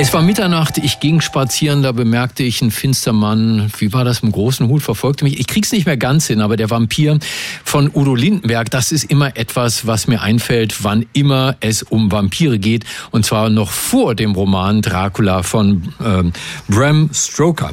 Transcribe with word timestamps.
Es 0.00 0.14
war 0.14 0.22
Mitternacht, 0.22 0.78
ich 0.78 1.00
ging 1.00 1.20
spazieren, 1.20 1.82
da 1.82 1.90
bemerkte 1.90 2.44
ich 2.44 2.62
einen 2.62 2.70
Finstermann, 2.70 3.68
wie 3.78 3.92
war 3.92 4.04
das, 4.04 4.20
im 4.20 4.30
großen 4.30 4.68
Hut, 4.68 4.80
verfolgte 4.80 5.24
mich. 5.24 5.40
Ich 5.40 5.48
krieg's 5.48 5.72
nicht 5.72 5.86
mehr 5.86 5.96
ganz 5.96 6.28
hin, 6.28 6.40
aber 6.40 6.56
der 6.56 6.70
Vampir 6.70 7.18
von 7.64 7.90
Udo 7.92 8.14
Lindenberg, 8.14 8.70
das 8.70 8.92
ist 8.92 9.10
immer 9.10 9.36
etwas, 9.36 9.88
was 9.88 10.06
mir 10.06 10.22
einfällt, 10.22 10.84
wann 10.84 11.04
immer 11.14 11.56
es 11.58 11.82
um 11.82 12.12
Vampire 12.12 12.60
geht. 12.60 12.84
Und 13.10 13.26
zwar 13.26 13.50
noch 13.50 13.72
vor 13.72 14.14
dem 14.14 14.36
Roman 14.36 14.82
Dracula 14.82 15.42
von 15.42 15.92
ähm, 16.00 16.32
Bram 16.68 17.10
Stoker. 17.12 17.72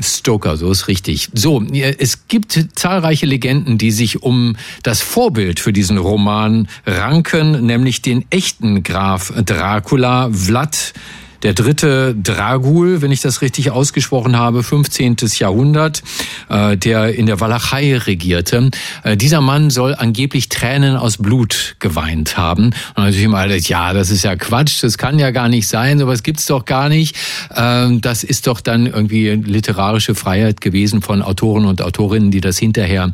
Stoker, 0.00 0.56
so 0.56 0.70
ist 0.70 0.88
richtig. 0.88 1.28
So, 1.34 1.62
es 1.62 2.28
gibt 2.28 2.66
zahlreiche 2.76 3.26
Legenden, 3.26 3.76
die 3.76 3.90
sich 3.90 4.22
um 4.22 4.56
das 4.84 5.02
Vorbild 5.02 5.60
für 5.60 5.74
diesen 5.74 5.98
Roman 5.98 6.66
ranken, 6.86 7.66
nämlich 7.66 8.00
den 8.00 8.24
echten 8.30 8.82
Graf 8.82 9.34
Dracula, 9.44 10.30
Vlad 10.32 10.94
der 11.42 11.54
dritte 11.54 12.14
Dragul, 12.14 13.00
wenn 13.00 13.12
ich 13.12 13.20
das 13.20 13.42
richtig 13.42 13.70
ausgesprochen 13.70 14.36
habe, 14.36 14.62
15. 14.62 15.16
Jahrhundert, 15.38 16.02
äh, 16.48 16.76
der 16.76 17.14
in 17.14 17.26
der 17.26 17.40
Walachei 17.40 17.96
regierte. 17.96 18.70
Äh, 19.04 19.16
dieser 19.16 19.40
Mann 19.40 19.70
soll 19.70 19.94
angeblich 19.94 20.48
Tränen 20.48 20.96
aus 20.96 21.18
Blut 21.18 21.76
geweint 21.78 22.36
haben. 22.36 22.66
Und 22.66 22.96
natürlich 22.96 23.24
immer 23.24 23.38
alles, 23.38 23.68
ja, 23.68 23.92
das 23.92 24.10
ist 24.10 24.24
ja 24.24 24.34
Quatsch, 24.34 24.82
das 24.82 24.98
kann 24.98 25.18
ja 25.18 25.30
gar 25.30 25.48
nicht 25.48 25.68
sein, 25.68 25.98
sowas 25.98 26.22
gibt's 26.22 26.46
doch 26.46 26.64
gar 26.64 26.88
nicht. 26.88 27.16
Ähm, 27.54 28.00
das 28.00 28.24
ist 28.24 28.46
doch 28.46 28.60
dann 28.60 28.86
irgendwie 28.86 29.30
literarische 29.30 30.14
Freiheit 30.14 30.60
gewesen 30.60 31.02
von 31.02 31.22
Autoren 31.22 31.66
und 31.66 31.82
Autorinnen, 31.82 32.30
die 32.30 32.40
das 32.40 32.58
hinterher 32.58 33.12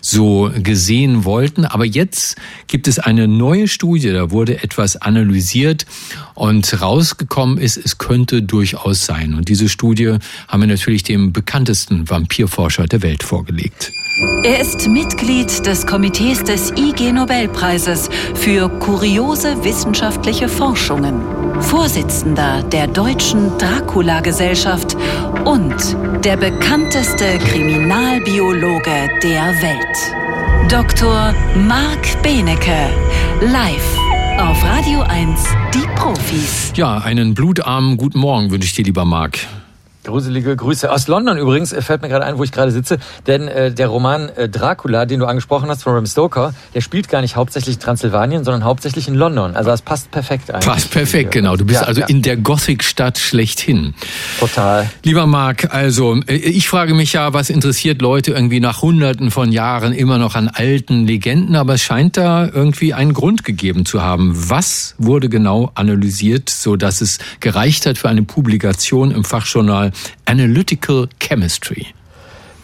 so 0.00 0.50
gesehen 0.62 1.24
wollten. 1.24 1.66
Aber 1.66 1.84
jetzt 1.84 2.36
gibt 2.68 2.88
es 2.88 2.98
eine 2.98 3.28
neue 3.28 3.68
Studie, 3.68 4.12
da 4.12 4.30
wurde 4.30 4.62
etwas 4.62 4.96
analysiert 4.96 5.84
und 6.34 6.80
rausgekommen 6.80 7.58
ist, 7.58 7.65
es 7.74 7.98
könnte 7.98 8.42
durchaus 8.42 9.04
sein. 9.04 9.34
Und 9.34 9.48
diese 9.48 9.68
Studie 9.68 10.18
haben 10.46 10.60
wir 10.60 10.68
natürlich 10.68 11.02
dem 11.02 11.32
bekanntesten 11.32 12.08
Vampirforscher 12.08 12.86
der 12.86 13.02
Welt 13.02 13.24
vorgelegt. 13.24 13.92
Er 14.44 14.60
ist 14.60 14.88
Mitglied 14.88 15.66
des 15.66 15.86
Komitees 15.86 16.42
des 16.42 16.70
IG 16.70 17.12
Nobelpreises 17.12 18.08
für 18.34 18.68
kuriose 18.68 19.62
wissenschaftliche 19.62 20.48
Forschungen, 20.48 21.20
Vorsitzender 21.60 22.62
der 22.62 22.86
Deutschen 22.86 23.58
Dracula-Gesellschaft 23.58 24.96
und 25.44 25.74
der 26.24 26.38
bekannteste 26.38 27.38
Kriminalbiologe 27.38 29.10
der 29.22 29.54
Welt. 29.60 30.70
Dr. 30.70 31.34
Marc 31.66 32.22
Benecke, 32.22 32.88
live 33.42 33.95
auf 34.38 34.62
Radio 34.64 35.00
1, 35.00 35.44
die 35.72 35.86
Profis. 35.94 36.72
Ja, 36.76 36.98
einen 36.98 37.34
blutarmen 37.34 37.96
guten 37.96 38.18
Morgen 38.18 38.50
wünsche 38.50 38.66
ich 38.66 38.74
dir, 38.74 38.84
lieber 38.84 39.04
Marc. 39.04 39.38
Gruselige 40.06 40.54
Grüße 40.54 40.90
aus 40.90 41.08
London 41.08 41.36
übrigens, 41.36 41.72
äh, 41.72 41.82
fällt 41.82 42.00
mir 42.02 42.08
gerade 42.08 42.24
ein, 42.24 42.38
wo 42.38 42.44
ich 42.44 42.52
gerade 42.52 42.70
sitze, 42.70 42.98
denn 43.26 43.48
äh, 43.48 43.72
der 43.72 43.88
Roman 43.88 44.28
äh, 44.30 44.48
Dracula, 44.48 45.04
den 45.04 45.18
du 45.18 45.26
angesprochen 45.26 45.68
hast 45.68 45.82
von 45.82 45.94
Bram 45.94 46.06
Stoker, 46.06 46.54
der 46.74 46.80
spielt 46.80 47.08
gar 47.08 47.22
nicht 47.22 47.34
hauptsächlich 47.34 47.78
Transsilvanien, 47.78 48.44
sondern 48.44 48.64
hauptsächlich 48.64 49.08
in 49.08 49.16
London. 49.16 49.56
Also 49.56 49.70
das 49.70 49.82
passt 49.82 50.12
perfekt 50.12 50.52
eigentlich. 50.52 50.66
Passt 50.66 50.90
perfekt, 50.92 51.32
genau. 51.32 51.56
Du 51.56 51.64
bist 51.64 51.80
ja, 51.80 51.86
also 51.88 52.02
ja. 52.02 52.06
in 52.06 52.22
der 52.22 52.36
Gothic-Stadt 52.36 53.18
schlechthin. 53.18 53.94
Total. 54.38 54.88
Lieber 55.02 55.26
Marc, 55.26 55.74
also 55.74 56.20
äh, 56.28 56.34
ich 56.34 56.68
frage 56.68 56.94
mich 56.94 57.12
ja, 57.12 57.32
was 57.32 57.50
interessiert 57.50 58.00
Leute 58.00 58.30
irgendwie 58.30 58.60
nach 58.60 58.82
Hunderten 58.82 59.32
von 59.32 59.50
Jahren 59.50 59.92
immer 59.92 60.18
noch 60.18 60.36
an 60.36 60.48
alten 60.48 61.04
Legenden, 61.06 61.56
aber 61.56 61.74
es 61.74 61.82
scheint 61.82 62.16
da 62.16 62.46
irgendwie 62.46 62.94
einen 62.94 63.12
Grund 63.12 63.42
gegeben 63.42 63.84
zu 63.84 64.02
haben. 64.02 64.32
Was 64.34 64.94
wurde 64.98 65.28
genau 65.28 65.72
analysiert, 65.74 66.48
so 66.48 66.76
dass 66.76 67.00
es 67.00 67.18
gereicht 67.40 67.86
hat 67.86 67.98
für 67.98 68.08
eine 68.08 68.22
Publikation 68.22 69.10
im 69.10 69.24
Fachjournal 69.24 69.90
Analytical 70.26 71.08
Chemistry. 71.18 71.92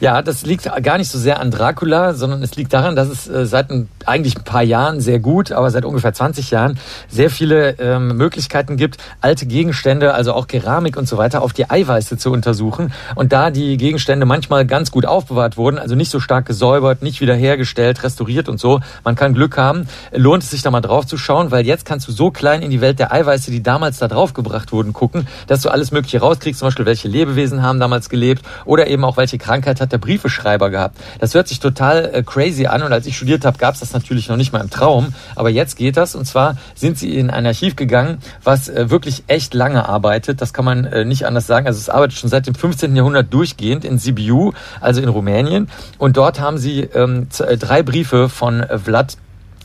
Ja, 0.03 0.21
das 0.21 0.45
liegt 0.45 0.69
gar 0.83 0.99
nicht 0.99 1.13
so 1.13 1.17
sehr 1.17 1.39
an 1.39 1.53
Dracula, 1.53 2.15
sondern 2.15 2.43
es 2.43 2.57
liegt 2.57 2.73
daran, 2.73 2.97
dass 2.97 3.09
es 3.09 3.29
äh, 3.29 3.47
seit 3.47 3.71
ein, 3.71 3.89
eigentlich 4.05 4.37
ein 4.37 4.43
paar 4.43 4.65
Jahren 4.65 5.01
sehr 5.01 5.21
gut, 5.21 5.53
aber 5.53 5.71
seit 5.71 5.85
ungefähr 5.85 6.13
20 6.13 6.51
Jahren 6.51 6.77
sehr 7.09 7.31
viele 7.31 7.79
ähm, 7.79 8.17
Möglichkeiten 8.17 8.77
gibt, 8.77 8.97
alte 9.21 9.47
Gegenstände, 9.47 10.13
also 10.13 10.33
auch 10.33 10.49
Keramik 10.49 10.97
und 10.97 11.07
so 11.07 11.19
weiter, 11.19 11.41
auf 11.41 11.53
die 11.53 11.71
Eiweiße 11.71 12.19
zu 12.19 12.33
untersuchen. 12.33 12.93
Und 13.15 13.33
da 13.33 13.53
die 13.53 13.77
Gegenstände 13.77 14.27
manchmal 14.27 14.67
ganz 14.67 14.91
gut 14.91 15.07
aufbewahrt 15.07 15.57
wurden, 15.57 15.79
also 15.79 15.95
nicht 15.95 16.11
so 16.11 16.19
stark 16.19 16.47
gesäubert, 16.47 17.03
nicht 17.03 17.21
wiederhergestellt, 17.21 18.03
restauriert 18.03 18.49
und 18.49 18.59
so, 18.59 18.81
man 19.05 19.15
kann 19.15 19.35
Glück 19.35 19.57
haben, 19.57 19.87
lohnt 20.11 20.43
es 20.43 20.51
sich 20.51 20.63
da 20.63 20.73
mal 20.73 20.81
drauf 20.81 21.07
zu 21.07 21.17
schauen, 21.17 21.53
weil 21.53 21.65
jetzt 21.65 21.85
kannst 21.85 22.09
du 22.09 22.13
so 22.13 22.33
klein 22.33 22.63
in 22.63 22.73
die 22.73 22.81
Welt 22.81 22.99
der 22.99 23.13
Eiweiße, 23.13 23.53
die 23.53 23.63
damals 23.63 24.01
da 24.01 24.09
drauf 24.09 24.35
gebracht 24.35 24.73
wurden, 24.73 24.93
gucken, 24.93 25.29
dass 25.47 25.61
du 25.61 25.69
alles 25.69 25.93
Mögliche 25.93 26.19
rauskriegst, 26.19 26.59
zum 26.59 26.67
Beispiel 26.67 26.87
welche 26.87 27.07
Lebewesen 27.07 27.63
haben 27.63 27.79
damals 27.79 28.09
gelebt 28.09 28.45
oder 28.65 28.89
eben 28.89 29.05
auch 29.05 29.17
welche 29.17 29.39
Krankheit 29.39 29.81
hat 29.81 29.92
der 29.93 29.99
Briefeschreiber 29.99 30.71
gehabt. 30.71 30.99
Das 31.21 31.35
hört 31.35 31.49
sich 31.49 31.61
total 31.61 32.11
äh, 32.13 32.23
crazy 32.23 32.67
an 32.67 32.83
und 32.83 32.93
als 32.93 33.07
ich 33.07 33.17
studiert 33.17 33.45
habe, 33.45 33.59
gab 33.59 33.75
es 33.75 33.81
das 33.81 33.93
natürlich 33.93 34.29
noch 34.29 34.37
nicht 34.37 34.53
mal 34.53 34.61
im 34.61 34.71
Traum. 34.71 35.15
Aber 35.37 35.51
jetzt 35.51 35.77
geht 35.77 35.97
das 35.97 36.15
und 36.15 36.25
zwar 36.25 36.57
sind 36.75 36.99
sie 36.99 37.17
in 37.17 37.31
ein 37.31 37.47
Archiv 37.47 37.77
gegangen, 37.77 38.19
was 38.43 38.69
äh, 38.69 38.91
wirklich 38.91 39.25
echt 39.27 39.55
lange 39.55 39.89
arbeitet. 39.89 40.41
Das 40.41 40.53
kann 40.53 40.65
man 40.65 40.85
äh, 40.85 41.05
nicht 41.05 41.27
anders 41.27 41.47
sagen. 41.47 41.67
Also 41.67 41.79
es 41.79 41.89
arbeitet 41.89 42.19
schon 42.19 42.31
seit 42.31 42.47
dem 42.47 42.55
15. 42.55 42.97
Jahrhundert 42.97 43.33
durchgehend 43.33 43.85
in 43.85 43.99
Sibiu, 43.99 44.53
also 44.81 45.01
in 45.01 45.09
Rumänien. 45.09 45.69
Und 45.99 46.17
dort 46.17 46.41
haben 46.41 46.59
sie 46.59 46.81
ähm, 46.81 47.29
äh, 47.39 47.57
drei 47.57 47.83
Briefe 47.83 48.29
von 48.29 48.65
Vlad 48.83 49.17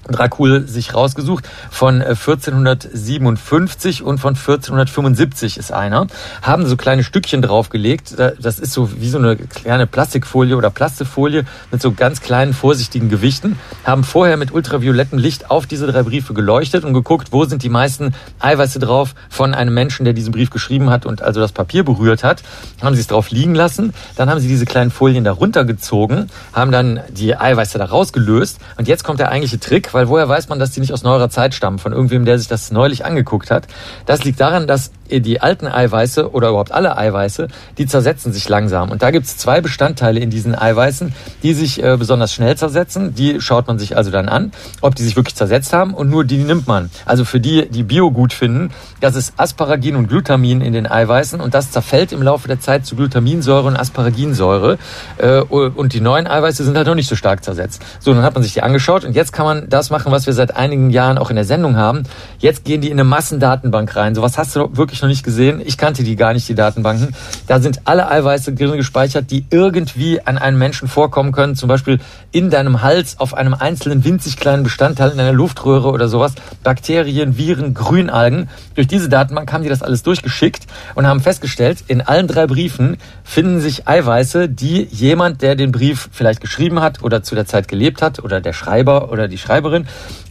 Dracul 0.07 0.67
sich 0.67 0.93
rausgesucht. 0.93 1.47
Von 1.69 2.01
1457 2.01 3.99
äh, 3.99 4.03
und 4.03 4.19
von 4.19 4.35
1475 4.35 5.57
ist 5.57 5.71
einer. 5.71 6.07
Haben 6.41 6.65
so 6.65 6.77
kleine 6.77 7.03
Stückchen 7.03 7.41
draufgelegt. 7.41 8.15
Das 8.17 8.59
ist 8.59 8.73
so 8.73 9.01
wie 9.01 9.09
so 9.09 9.17
eine 9.17 9.35
kleine 9.35 9.87
Plastikfolie 9.87 10.55
oder 10.55 10.69
Plastefolie 10.69 11.45
mit 11.71 11.81
so 11.81 11.91
ganz 11.91 12.21
kleinen, 12.21 12.53
vorsichtigen 12.53 13.09
Gewichten. 13.09 13.59
Haben 13.83 14.03
vorher 14.03 14.37
mit 14.37 14.53
ultraviolettem 14.53 15.19
Licht 15.19 15.51
auf 15.51 15.65
diese 15.65 15.87
drei 15.87 16.03
Briefe 16.03 16.33
geleuchtet 16.33 16.83
und 16.83 16.93
geguckt, 16.93 17.29
wo 17.31 17.45
sind 17.45 17.63
die 17.63 17.69
meisten 17.69 18.13
Eiweiße 18.39 18.79
drauf 18.79 19.15
von 19.29 19.53
einem 19.53 19.73
Menschen, 19.73 20.05
der 20.05 20.13
diesen 20.13 20.31
Brief 20.31 20.49
geschrieben 20.49 20.89
hat 20.89 21.05
und 21.05 21.21
also 21.21 21.39
das 21.39 21.51
Papier 21.51 21.83
berührt 21.83 22.23
hat. 22.23 22.43
Haben 22.81 22.95
sie 22.95 23.01
es 23.01 23.07
drauf 23.07 23.31
liegen 23.31 23.55
lassen. 23.55 23.93
Dann 24.15 24.29
haben 24.29 24.39
sie 24.39 24.47
diese 24.47 24.65
kleinen 24.65 24.91
Folien 24.91 25.23
da 25.23 25.31
runtergezogen, 25.31 26.29
haben 26.53 26.71
dann 26.71 27.01
die 27.09 27.35
Eiweiße 27.35 27.77
da 27.77 27.85
rausgelöst. 27.85 28.59
Und 28.77 28.87
jetzt 28.87 29.03
kommt 29.03 29.19
der 29.19 29.29
eigentliche 29.29 29.59
Trick, 29.59 29.86
weil 29.93 30.07
woher 30.07 30.27
weiß 30.27 30.49
man, 30.49 30.59
dass 30.59 30.71
die 30.71 30.79
nicht 30.79 30.93
aus 30.93 31.03
neuerer 31.03 31.29
Zeit 31.29 31.53
stammen, 31.53 31.79
von 31.79 31.93
irgendwem, 31.93 32.25
der 32.25 32.37
sich 32.39 32.47
das 32.47 32.71
neulich 32.71 33.05
angeguckt 33.05 33.51
hat? 33.51 33.67
Das 34.05 34.23
liegt 34.23 34.39
daran, 34.39 34.67
dass 34.67 34.91
die 35.09 35.41
alten 35.41 35.67
Eiweiße 35.67 36.31
oder 36.31 36.49
überhaupt 36.49 36.71
alle 36.71 36.97
Eiweiße, 36.97 37.47
die 37.77 37.85
zersetzen 37.85 38.33
sich 38.33 38.47
langsam. 38.49 38.91
Und 38.91 39.01
da 39.01 39.11
gibt 39.11 39.25
es 39.25 39.37
zwei 39.37 39.61
Bestandteile 39.61 40.19
in 40.19 40.29
diesen 40.29 40.55
Eiweißen, 40.55 41.13
die 41.43 41.53
sich 41.53 41.83
äh, 41.83 41.97
besonders 41.97 42.33
schnell 42.33 42.55
zersetzen. 42.57 43.15
Die 43.15 43.41
schaut 43.41 43.67
man 43.67 43.79
sich 43.79 43.97
also 43.97 44.11
dann 44.11 44.29
an, 44.29 44.51
ob 44.81 44.95
die 44.95 45.03
sich 45.03 45.15
wirklich 45.15 45.35
zersetzt 45.35 45.73
haben 45.73 45.93
und 45.93 46.09
nur 46.09 46.25
die 46.25 46.37
nimmt 46.37 46.67
man. 46.67 46.89
Also 47.05 47.25
für 47.25 47.39
die, 47.39 47.69
die 47.69 47.83
Bio 47.83 48.11
gut 48.11 48.33
finden, 48.33 48.71
das 48.99 49.15
ist 49.15 49.33
Asparagin 49.37 49.95
und 49.95 50.07
Glutamin 50.07 50.61
in 50.61 50.73
den 50.73 50.87
Eiweißen 50.87 51.39
und 51.39 51.53
das 51.53 51.71
zerfällt 51.71 52.11
im 52.11 52.21
Laufe 52.21 52.47
der 52.47 52.59
Zeit 52.59 52.85
zu 52.85 52.95
Glutaminsäure 52.95 53.67
und 53.67 53.77
Asparaginsäure. 53.77 54.77
Äh, 55.17 55.41
und 55.41 55.93
die 55.93 56.01
neuen 56.01 56.27
Eiweiße 56.27 56.63
sind 56.63 56.75
halt 56.77 56.87
noch 56.87 56.95
nicht 56.95 57.09
so 57.09 57.15
stark 57.15 57.43
zersetzt. 57.43 57.81
So, 57.99 58.13
dann 58.13 58.23
hat 58.23 58.33
man 58.33 58.43
sich 58.43 58.53
die 58.53 58.61
angeschaut 58.61 59.03
und 59.05 59.15
jetzt 59.15 59.33
kann 59.33 59.45
man 59.45 59.69
das 59.69 59.89
machen, 59.89 60.11
was 60.11 60.25
wir 60.25 60.33
seit 60.33 60.55
einigen 60.55 60.89
Jahren 60.89 61.17
auch 61.17 61.29
in 61.29 61.35
der 61.35 61.45
Sendung 61.45 61.75
haben. 61.75 62.03
Jetzt 62.39 62.65
gehen 62.65 62.81
die 62.81 62.89
in 62.89 62.99
eine 62.99 63.03
Massendatenbank 63.03 63.95
rein. 63.95 64.15
So 64.15 64.21
was 64.21 64.37
hast 64.37 64.55
du 64.55 64.75
wirklich 64.75 64.96
ich 64.97 65.01
noch 65.01 65.09
nicht 65.09 65.23
gesehen. 65.23 65.61
Ich 65.63 65.77
kannte 65.77 66.03
die 66.03 66.15
gar 66.15 66.33
nicht, 66.33 66.47
die 66.49 66.55
Datenbanken. 66.55 67.15
Da 67.47 67.59
sind 67.59 67.81
alle 67.85 68.09
Eiweiße 68.09 68.53
drin 68.53 68.77
gespeichert, 68.77 69.31
die 69.31 69.45
irgendwie 69.49 70.21
an 70.21 70.37
einem 70.37 70.57
Menschen 70.57 70.87
vorkommen 70.87 71.31
können. 71.31 71.55
Zum 71.55 71.69
Beispiel 71.69 71.99
in 72.31 72.49
deinem 72.49 72.81
Hals 72.81 73.19
auf 73.19 73.33
einem 73.33 73.53
einzelnen 73.53 74.03
winzig 74.03 74.37
kleinen 74.37 74.63
Bestandteil 74.63 75.11
in 75.11 75.19
einer 75.19 75.33
Luftröhre 75.33 75.89
oder 75.89 76.07
sowas. 76.07 76.33
Bakterien, 76.63 77.37
Viren, 77.37 77.73
Grünalgen. 77.73 78.49
Durch 78.75 78.87
diese 78.87 79.09
Datenbank 79.09 79.51
haben 79.53 79.63
die 79.63 79.69
das 79.69 79.83
alles 79.83 80.03
durchgeschickt 80.03 80.65
und 80.95 81.07
haben 81.07 81.21
festgestellt, 81.21 81.83
in 81.87 82.01
allen 82.01 82.27
drei 82.27 82.47
Briefen 82.47 82.97
finden 83.23 83.61
sich 83.61 83.87
Eiweiße, 83.87 84.49
die 84.49 84.87
jemand, 84.91 85.41
der 85.41 85.55
den 85.55 85.71
Brief 85.71 86.09
vielleicht 86.11 86.41
geschrieben 86.41 86.81
hat 86.81 87.03
oder 87.03 87.23
zu 87.23 87.35
der 87.35 87.45
Zeit 87.45 87.67
gelebt 87.67 88.01
hat 88.01 88.19
oder 88.23 88.41
der 88.41 88.53
Schreiber 88.53 89.11
oder 89.11 89.27
die 89.27 89.37
Schreiberin, 89.37 89.87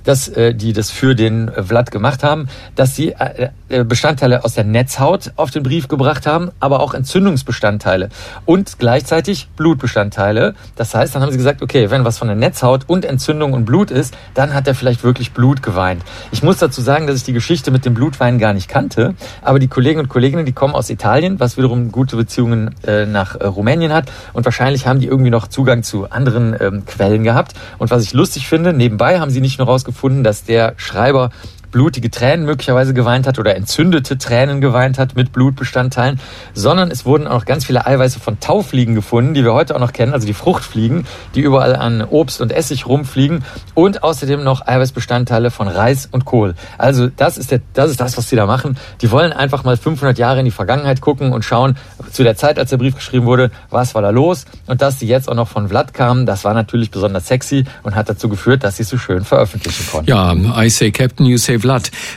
dass 0.07 0.29
äh, 0.29 0.55
die 0.55 0.73
das 0.73 0.91
für 0.91 1.15
den 1.15 1.49
äh, 1.49 1.63
Vlad 1.63 1.91
gemacht 1.91 2.23
haben, 2.23 2.49
dass 2.75 2.97
sie 2.97 3.13
äh, 3.13 3.51
Bestandteile 3.85 4.45
aus 4.45 4.55
der 4.57 4.65
Netzhaut 4.65 5.33
auf 5.37 5.51
den 5.51 5.63
Brief 5.63 5.89
gebracht 5.89 6.27
haben, 6.27 6.51
aber 6.61 6.81
auch 6.81 6.95
Entzündungsbestandteile 6.95 8.09
und 8.45 8.79
gleichzeitig 8.79 9.49
Blutbestandteile. 9.57 10.55
Das 10.77 10.95
heißt, 10.95 11.15
dann 11.15 11.23
haben 11.23 11.31
sie 11.31 11.39
gesagt, 11.39 11.63
okay, 11.63 11.91
wenn 11.91 12.05
was 12.05 12.19
von 12.19 12.29
der 12.29 12.37
Netzhaut 12.37 12.83
und 12.87 13.05
Entzündung 13.05 13.53
und 13.53 13.65
Blut 13.65 13.91
ist, 13.91 14.17
dann 14.35 14.55
hat 14.55 14.67
er 14.67 14.75
vielleicht 14.75 15.05
wirklich 15.05 15.33
Blut 15.33 15.63
geweint. 15.63 16.03
Ich 16.33 16.43
muss 16.43 16.59
dazu 16.59 16.81
sagen, 16.81 17.07
dass 17.07 17.17
ich 17.17 17.25
die 17.25 17.33
Geschichte 17.33 17.71
mit 17.71 17.85
dem 17.85 17.95
Blutwein 17.95 18.39
gar 18.39 18.53
nicht 18.53 18.69
kannte, 18.69 19.15
aber 19.43 19.59
die 19.59 19.69
Kollegen 19.69 20.01
und 20.01 20.09
Kolleginnen, 20.09 20.47
die 20.47 20.53
kommen 20.53 20.75
aus 20.75 20.91
Italien, 20.91 21.39
was 21.41 21.57
wiederum 21.57 21.93
gute 21.93 22.17
Beziehungen 22.17 22.75
äh, 22.87 23.07
nach 23.07 23.37
äh, 23.37 23.47
Rumänien 23.47 23.93
hat 23.93 24.11
und 24.33 24.45
wahrscheinlich 24.45 24.87
haben 24.87 25.01
die 25.01 25.07
irgendwie 25.07 25.31
noch 25.31 25.49
Zugang 25.49 25.83
zu 25.83 26.11
anderen 26.11 26.57
ähm, 26.61 26.85
Quellen 26.87 27.25
gehabt. 27.25 27.53
Und 27.79 27.91
was 27.91 28.03
ich 28.03 28.13
lustig 28.13 28.49
finde, 28.49 28.73
nebenbei 28.73 29.21
haben 29.21 29.31
sie 29.31 29.41
nicht 29.41 29.59
nur 29.59 29.69
rausgefunden, 29.69 30.25
dass 30.25 30.45
der 30.45 30.75
Schreiber 30.77 31.31
blutige 31.77 32.11
Tränen 32.11 32.47
möglicherweise 32.47 32.95
geweint 32.95 33.27
hat 33.27 33.39
oder 33.39 33.55
entzündete 33.55 34.17
Tränen 34.17 34.63
geweint 34.63 34.99
hat 34.99 35.15
mit 35.15 35.31
Blutbestandteilen, 35.31 36.19
sondern 36.55 36.91
es 36.91 37.05
wurden 37.05 37.27
auch 37.27 37.45
ganz 37.45 37.67
viele 37.67 37.87
Eiweiße 37.87 38.19
von 38.19 38.41
Taufliegen 38.41 38.95
gefunden, 38.95 39.35
die 39.35 39.45
wir 39.45 39.53
heute 39.53 39.77
auch 39.77 39.79
noch 39.79 39.93
kennen, 39.93 40.15
also 40.15 40.27
die 40.27 40.33
Fruchtfliegen, 40.33 41.07
die 41.35 41.43
überall 41.43 41.77
an 41.77 42.03
Obst 42.03 42.41
und 42.41 42.51
Essig 42.51 42.87
rumfliegen 42.87 43.45
und 43.75 44.03
außerdem 44.03 44.43
noch 44.43 44.67
Eiweißbestandteile 44.67 45.51
von 45.51 45.69
Reis 45.69 46.09
und 46.11 46.25
Kohl. 46.25 46.55
Also 46.79 47.09
das 47.09 47.37
ist, 47.37 47.51
der, 47.51 47.61
das 47.75 47.91
ist 47.91 48.01
das, 48.01 48.17
was 48.17 48.31
sie 48.31 48.37
da 48.37 48.47
machen. 48.47 48.79
Die 49.03 49.11
wollen 49.11 49.35
einfach 49.35 49.63
mal 49.65 49.77
500 49.77 50.17
Jahre 50.17 50.39
in 50.39 50.47
die 50.47 50.53
Vergangenheit 50.53 51.03
gucken 51.03 51.35
und 51.35 51.45
schauen, 51.45 51.77
zu 52.11 52.23
der 52.23 52.37
Zeit, 52.37 52.59
als 52.59 52.71
der 52.71 52.79
Brief 52.79 52.95
geschrieben 52.95 53.27
wurde, 53.27 53.51
was 53.69 53.95
war 53.95 54.01
da 54.01 54.09
los 54.09 54.47
und 54.67 54.81
dass 54.81 54.99
sie 54.99 55.07
jetzt 55.07 55.29
auch 55.29 55.35
noch 55.35 55.49
von 55.49 55.69
Vlad 55.69 55.93
kamen, 55.93 56.25
das 56.25 56.43
war 56.43 56.55
natürlich 56.55 56.91
besonders 56.91 57.27
sexy 57.27 57.67
und 57.83 57.95
hat 57.97 58.09
dazu 58.09 58.31
geführt, 58.31 58.65
dass 58.65 58.79
sie 58.79 58.85
es 58.85 58.89
so 58.89 58.97
schön 58.97 59.25
veröffentlichen 59.25 59.87
konnten. 59.91 60.09
Ja, 60.09 60.33
I 60.33 60.71
say 60.71 60.91
Captain, 60.91 61.27
you 61.27 61.37
say 61.37 61.59
Vlad. 61.59 61.66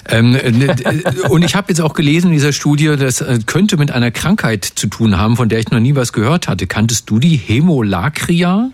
Ähm, 0.08 0.36
äh, 0.36 1.28
und 1.30 1.44
ich 1.44 1.56
habe 1.56 1.68
jetzt 1.70 1.82
auch 1.82 1.94
gelesen 1.94 2.28
in 2.28 2.34
dieser 2.34 2.54
Studie, 2.54 2.96
das 2.98 3.22
äh, 3.22 3.40
könnte 3.46 3.78
mit 3.78 3.92
einer 3.92 4.12
Krankheit 4.12 4.66
zu 4.66 4.88
tun 4.88 5.18
haben, 5.18 5.36
von 5.36 5.50
der 5.50 5.60
ich 5.60 5.70
noch 5.72 5.80
nie 5.80 5.96
was 5.96 6.14
gehört 6.14 6.48
hatte. 6.48 6.68
Kanntest 6.68 7.10
du 7.10 7.20
die 7.20 7.36
Hämolacria? 7.36 8.72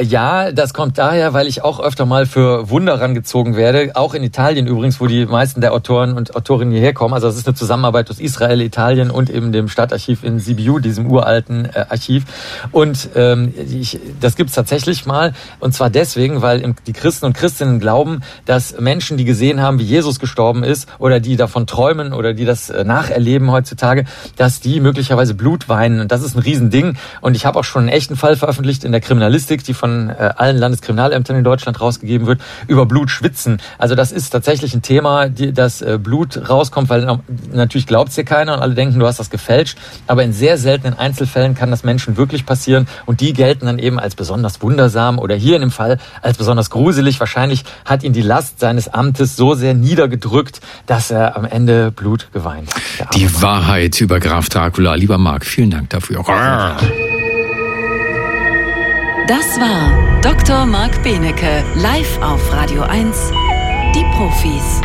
Ja, 0.00 0.52
das 0.52 0.74
kommt 0.74 0.98
daher, 0.98 1.32
weil 1.32 1.46
ich 1.46 1.64
auch 1.64 1.80
öfter 1.80 2.04
mal 2.04 2.26
für 2.26 2.68
Wunder 2.68 3.00
rangezogen 3.00 3.56
werde. 3.56 3.92
Auch 3.94 4.12
in 4.12 4.22
Italien 4.22 4.66
übrigens, 4.66 5.00
wo 5.00 5.06
die 5.06 5.24
meisten 5.24 5.60
der 5.62 5.72
Autoren 5.72 6.14
und 6.14 6.36
Autorinnen 6.36 6.72
hierher 6.72 6.92
kommen. 6.92 7.14
Also 7.14 7.28
das 7.28 7.36
ist 7.36 7.46
eine 7.46 7.54
Zusammenarbeit 7.54 8.10
aus 8.10 8.20
Israel, 8.20 8.60
Italien 8.60 9.10
und 9.10 9.30
eben 9.30 9.52
dem 9.52 9.68
Stadtarchiv 9.68 10.22
in 10.22 10.38
Sibiu, 10.38 10.80
diesem 10.80 11.10
uralten 11.10 11.66
äh, 11.66 11.86
Archiv. 11.88 12.24
Und 12.72 13.08
ähm, 13.14 13.54
ich, 13.56 13.98
das 14.20 14.36
gibt's 14.36 14.54
tatsächlich 14.54 15.06
mal. 15.06 15.32
Und 15.60 15.72
zwar 15.72 15.88
deswegen, 15.88 16.42
weil 16.42 16.74
die 16.86 16.92
Christen 16.92 17.26
und 17.26 17.32
Christinnen 17.32 17.80
glauben, 17.80 18.20
dass 18.44 18.78
Menschen, 18.78 19.16
die 19.16 19.24
gesehen 19.24 19.62
haben, 19.62 19.78
wie 19.78 19.84
Jesus 19.84 20.18
gestorben 20.18 20.62
ist, 20.62 20.88
oder 20.98 21.20
die 21.20 21.36
davon 21.36 21.66
träumen 21.66 22.12
oder 22.12 22.34
die 22.34 22.44
das 22.44 22.68
äh, 22.68 22.84
nacherleben 22.84 23.50
heutzutage, 23.50 24.04
dass 24.36 24.60
die 24.60 24.80
möglicherweise 24.80 25.34
Blut 25.34 25.70
weinen. 25.70 26.00
Und 26.00 26.12
das 26.12 26.22
ist 26.22 26.36
ein 26.36 26.40
Riesending. 26.40 26.98
Und 27.22 27.34
ich 27.34 27.46
habe 27.46 27.58
auch 27.58 27.64
schon 27.64 27.82
einen 27.82 27.88
echten 27.88 28.16
Fall 28.16 28.36
veröffentlicht 28.36 28.84
in 28.84 28.92
der 28.92 29.00
Kriminalistik, 29.00 29.64
die 29.64 29.72
von 29.72 29.85
von 29.86 30.10
äh, 30.10 30.32
allen 30.36 30.56
Landeskriminalämtern 30.56 31.36
in 31.36 31.44
Deutschland 31.44 31.80
rausgegeben 31.80 32.26
wird, 32.26 32.40
über 32.66 32.86
Blut 32.86 33.08
schwitzen. 33.08 33.58
Also 33.78 33.94
das 33.94 34.10
ist 34.10 34.30
tatsächlich 34.30 34.74
ein 34.74 34.82
Thema, 34.82 35.28
die, 35.28 35.52
das 35.52 35.80
äh, 35.80 35.98
Blut 36.02 36.48
rauskommt, 36.48 36.88
weil 36.88 37.20
natürlich 37.52 37.86
glaubt 37.86 38.08
es 38.08 38.16
dir 38.16 38.24
keiner 38.24 38.54
und 38.54 38.60
alle 38.60 38.74
denken, 38.74 38.98
du 38.98 39.06
hast 39.06 39.20
das 39.20 39.30
gefälscht. 39.30 39.78
Aber 40.08 40.24
in 40.24 40.32
sehr 40.32 40.58
seltenen 40.58 40.98
Einzelfällen 40.98 41.54
kann 41.54 41.70
das 41.70 41.84
Menschen 41.84 42.16
wirklich 42.16 42.46
passieren 42.46 42.88
und 43.06 43.20
die 43.20 43.32
gelten 43.32 43.66
dann 43.66 43.78
eben 43.78 44.00
als 44.00 44.16
besonders 44.16 44.60
wundersam 44.60 45.20
oder 45.20 45.36
hier 45.36 45.54
in 45.54 45.60
dem 45.60 45.70
Fall 45.70 45.98
als 46.20 46.36
besonders 46.36 46.70
gruselig. 46.70 47.20
Wahrscheinlich 47.20 47.64
hat 47.84 48.02
ihn 48.02 48.12
die 48.12 48.22
Last 48.22 48.58
seines 48.58 48.88
Amtes 48.88 49.36
so 49.36 49.54
sehr 49.54 49.74
niedergedrückt, 49.74 50.60
dass 50.86 51.12
er 51.12 51.36
am 51.36 51.44
Ende 51.44 51.92
Blut 51.92 52.28
geweint 52.32 52.74
hat. 52.74 53.14
Die 53.14 53.40
Wahrheit 53.40 54.00
über 54.00 54.18
Graf 54.18 54.48
Dracula. 54.48 54.94
Lieber 54.96 55.18
Marc, 55.18 55.46
vielen 55.46 55.70
Dank 55.70 55.90
dafür. 55.90 56.24
Das 59.26 59.58
war 59.58 60.20
Dr. 60.22 60.66
Marc 60.66 61.02
Benecke 61.02 61.64
live 61.74 62.22
auf 62.22 62.52
Radio 62.52 62.82
1. 62.82 63.32
Die 63.92 64.04
Profis. 64.14 64.80